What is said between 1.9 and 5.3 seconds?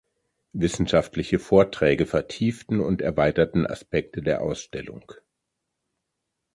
vertieften und erweiterten Aspekte der Ausstellung.